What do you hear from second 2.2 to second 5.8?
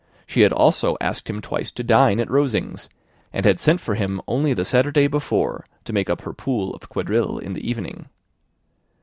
Rosings, and had sent for him only the Saturday before,